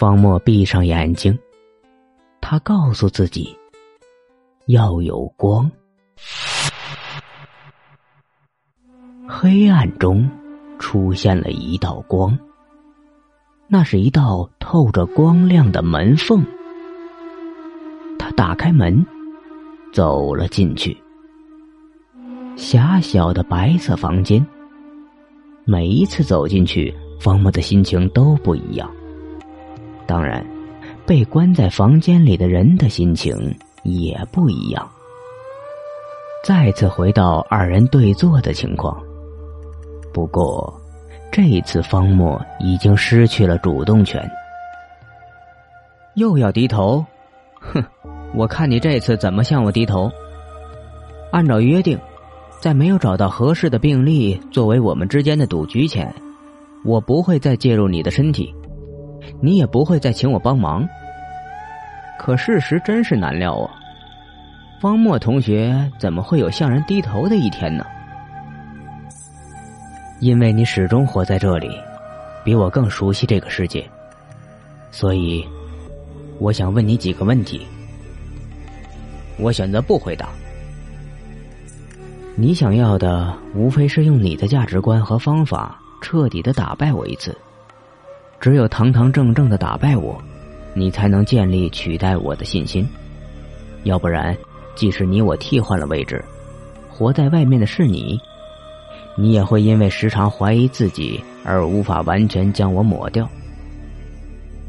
[0.00, 1.38] 方墨闭上眼睛，
[2.40, 3.54] 他告诉自己
[4.64, 5.70] 要有光。
[9.28, 10.26] 黑暗中
[10.78, 12.34] 出现了一道光，
[13.68, 16.42] 那是一道透着光亮的门缝。
[18.18, 19.04] 他打开门，
[19.92, 20.96] 走了进去。
[22.56, 24.46] 狭小的白色房间，
[25.66, 26.90] 每一次走进去，
[27.20, 28.90] 方墨的心情都不一样。
[30.10, 30.44] 当然，
[31.06, 34.90] 被关在房间里的人的心情也不一样。
[36.44, 39.00] 再次回到二人对坐的情况，
[40.12, 40.74] 不过
[41.30, 44.28] 这一次方墨已经失去了主动权。
[46.16, 47.06] 又要低头？
[47.60, 47.80] 哼，
[48.34, 50.10] 我看你这次怎么向我低头？
[51.30, 51.96] 按照约定。
[52.58, 56.12] 在没有找到合适的病例作为我们之间的赌局前，
[56.84, 58.52] 我不会再介入你的身体，
[59.40, 60.86] 你也不会再请我帮忙。
[62.18, 63.70] 可事实真是难料啊！
[64.80, 67.84] 方墨同学怎么会有向人低头的一天呢？
[70.20, 71.70] 因为你始终活在这里，
[72.44, 73.88] 比我更熟悉这个世界，
[74.90, 75.42] 所以
[76.38, 77.66] 我想问你几个问题。
[79.38, 80.28] 我选择不回答。
[82.36, 87.36] 你想要的无非是用你的价值观和方法彻底的打败我一次，
[88.40, 90.18] 只有堂堂正正的打败我，
[90.72, 92.88] 你才能建立取代我的信心。
[93.82, 94.34] 要不然，
[94.74, 96.24] 即使你我替换了位置，
[96.88, 98.18] 活在外面的是你，
[99.14, 103.28] 你也会因为时常怀疑自己而无法完全将我抹掉。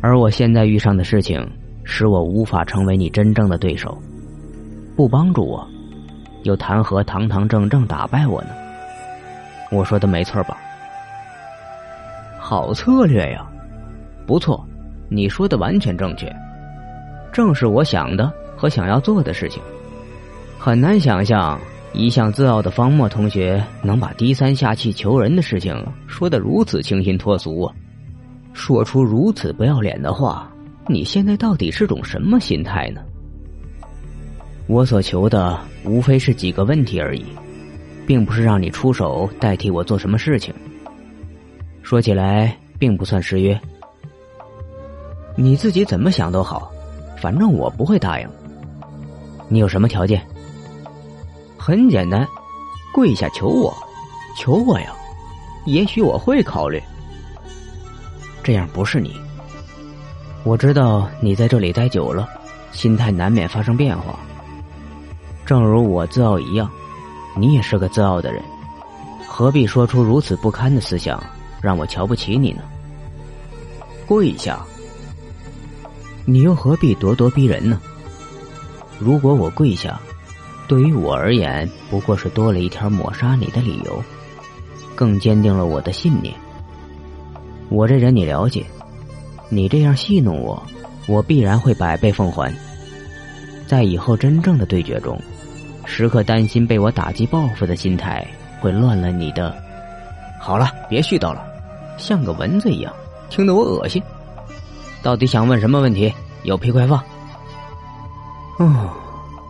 [0.00, 1.48] 而我现在遇上的事情，
[1.84, 3.96] 使我无法成为你真正的对手，
[4.96, 5.64] 不帮助我。
[6.42, 8.48] 又谈何堂堂正正打败我呢？
[9.70, 10.58] 我说的没错吧？
[12.38, 13.46] 好策略呀，
[14.30, 14.64] 不错，
[15.08, 16.32] 你说的完全正确，
[17.32, 19.60] 正是我想的和想要做的事情。
[20.56, 21.60] 很难想象
[21.92, 27.74] 一向自傲的方墨同学能把低三下气求人的事情说得如此清新脱俗啊！
[28.52, 30.48] 说出如此不要脸的话，
[30.86, 33.02] 你现在到底是种什么心态呢？
[34.68, 37.24] 我所求的无非是几个问题而已，
[38.06, 40.54] 并不是让你出手代替我做什么事情。
[41.82, 43.60] 说起来，并不算失约。
[45.40, 46.70] 你自己怎么想都好，
[47.16, 48.28] 反正我不会答应。
[49.48, 50.20] 你有什么条件？
[51.56, 52.28] 很简单，
[52.92, 53.74] 跪下求我，
[54.36, 54.92] 求我呀！
[55.64, 56.78] 也许我会考虑。
[58.42, 59.18] 这样不是你。
[60.44, 62.28] 我知道你在这里待久了，
[62.70, 64.18] 心态难免发生变化。
[65.46, 66.70] 正如我自傲一样，
[67.34, 68.42] 你也是个自傲的人，
[69.26, 71.18] 何必说出如此不堪的思想，
[71.62, 72.60] 让我瞧不起你呢？
[74.06, 74.60] 跪下，
[76.30, 77.80] 你又何必咄咄逼人呢？
[79.00, 80.00] 如果我跪下，
[80.68, 84.00] 对于我而言，不过是多了一条抹杀你的理由，
[84.94, 86.32] 更坚定了我的信念。
[87.68, 88.64] 我这人你了解，
[89.48, 90.62] 你这样戏弄我，
[91.08, 92.54] 我必然会百倍奉还。
[93.66, 95.20] 在以后真正的对决中。
[95.84, 98.24] 时刻担心被我打击报复的心态，
[98.60, 99.52] 会乱了你的。
[100.40, 101.44] 好了，别絮叨了，
[101.98, 102.94] 像个蚊子一样，
[103.28, 104.00] 听得我恶心。
[105.02, 106.12] 到底想问什么问题？
[106.42, 107.02] 有屁快放。
[108.58, 108.90] 哦，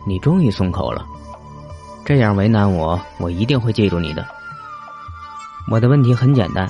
[0.07, 1.05] 你终于松口了。
[2.05, 4.27] 这样为难我，我一定会记住你的。
[5.71, 6.69] 我的问题很简单：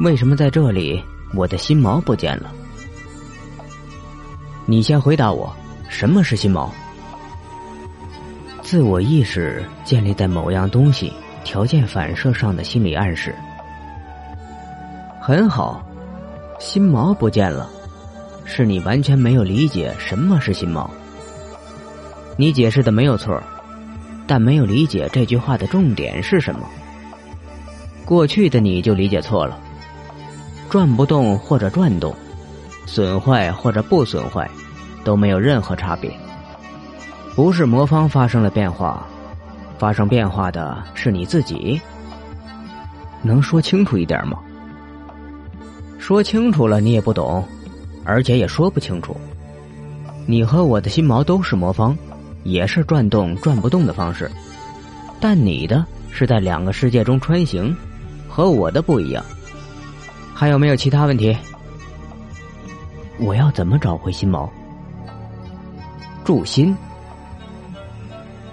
[0.00, 1.02] 为什么在这里
[1.34, 2.50] 我的心毛不见了？
[4.66, 5.54] 你先回答我，
[5.88, 6.72] 什么是心毛？
[8.62, 11.12] 自我意识建立在某样东西
[11.44, 13.34] 条件反射上的心理暗示。
[15.20, 15.82] 很好，
[16.58, 17.68] 心毛不见了，
[18.44, 20.90] 是你完全没有理解什么是心毛。
[22.36, 23.42] 你解释的没有错，
[24.26, 26.66] 但没有理解这句话的重点是什么。
[28.04, 29.58] 过去的你就理解错了，
[30.70, 32.14] 转不动或者转动，
[32.86, 34.50] 损坏或者不损坏，
[35.04, 36.10] 都没有任何差别。
[37.34, 39.06] 不是魔方发生了变化，
[39.78, 41.80] 发生变化的是你自己。
[43.22, 44.38] 能说清楚一点吗？
[45.98, 47.44] 说清楚了你也不懂，
[48.04, 49.16] 而且也说不清楚。
[50.26, 51.96] 你和我的心毛都是魔方，
[52.42, 54.30] 也是转动转不动的方式，
[55.20, 57.76] 但你的是在两个世界中穿行，
[58.28, 59.24] 和我的不一样。
[60.34, 61.36] 还有没有其他问题？
[63.18, 64.50] 我要怎么找回心毛？
[66.24, 66.76] 助心。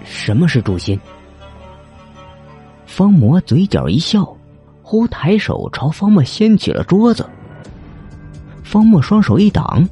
[0.04, 0.98] 什么是助心？
[2.86, 4.24] 方魔嘴角一笑，
[4.86, 7.26] 忽抬手朝方墨掀起了桌子。
[8.62, 9.88] 方墨双手一挡，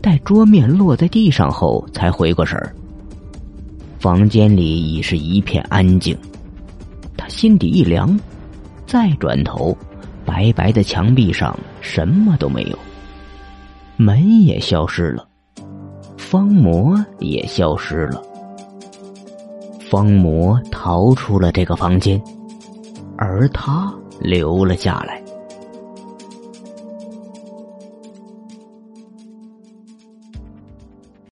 [0.00, 2.72] 待桌面落在地上后，才回过神儿。
[3.98, 6.16] 房间里已是一片安静，
[7.16, 8.18] 他心底一凉，
[8.86, 9.76] 再转头，
[10.24, 12.78] 白白的墙壁上什么都没有，
[13.96, 15.26] 门也消失了，
[16.16, 18.22] 方魔也消失了。
[19.90, 22.22] 方魔逃出了这个房间，
[23.18, 25.19] 而他留了下来。